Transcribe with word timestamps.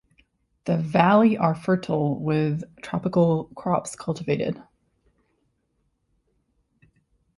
The 0.65 0.77
valley 0.77 1.37
are 1.37 1.53
fertile, 1.53 2.19
with 2.19 2.63
tropical 2.81 3.51
crops 3.55 3.95
cultivated. 3.95 4.59